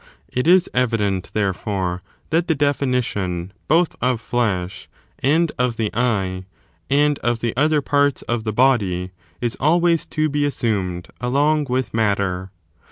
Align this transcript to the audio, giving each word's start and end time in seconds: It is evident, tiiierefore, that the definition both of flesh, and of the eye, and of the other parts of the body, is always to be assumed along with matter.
It 0.33 0.47
is 0.47 0.67
evident, 0.73 1.31
tiiierefore, 1.35 1.99
that 2.31 2.47
the 2.47 2.55
definition 2.55 3.53
both 3.67 3.95
of 4.01 4.19
flesh, 4.19 4.89
and 5.19 5.51
of 5.59 5.77
the 5.77 5.91
eye, 5.93 6.45
and 6.89 7.19
of 7.19 7.41
the 7.41 7.55
other 7.55 7.83
parts 7.83 8.23
of 8.23 8.43
the 8.43 8.51
body, 8.51 9.11
is 9.41 9.55
always 9.59 10.07
to 10.07 10.27
be 10.27 10.43
assumed 10.43 11.09
along 11.19 11.67
with 11.69 11.93
matter. 11.93 12.49